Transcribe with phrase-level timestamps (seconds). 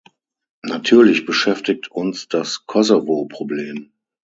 [0.63, 3.91] Natürlich beschäftigt uns das Kosovo-Problem.